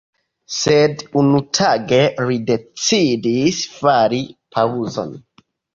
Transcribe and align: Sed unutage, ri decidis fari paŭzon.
Sed 0.53 1.03
unutage, 1.21 2.01
ri 2.31 2.41
decidis 2.49 3.63
fari 3.79 4.27
paŭzon. 4.57 5.19